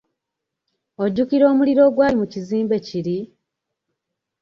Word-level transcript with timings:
Ojjukira 1.03 1.45
omuliro 1.51 1.81
ogwali 1.89 2.15
mu 2.21 2.25
kizimbe 2.31 2.75
kiri? 2.87 3.17